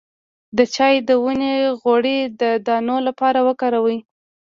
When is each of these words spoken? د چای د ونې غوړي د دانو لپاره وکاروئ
د 0.57 0.59
چای 0.75 0.95
د 1.07 1.09
ونې 1.23 1.53
غوړي 1.79 2.17
د 2.41 2.43
دانو 2.65 2.95
لپاره 3.07 3.39
وکاروئ 3.47 3.97